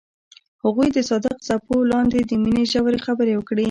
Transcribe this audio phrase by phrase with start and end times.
[0.63, 3.59] هغوی د صادق څپو لاندې د مینې ژورې خبرې وکړې.